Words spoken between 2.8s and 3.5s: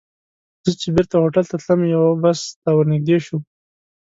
نږدې شوم.